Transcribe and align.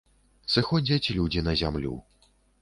Сыходзяць 0.53 1.13
людзі 1.17 1.45
на 1.49 1.53
зямлю. 1.63 1.93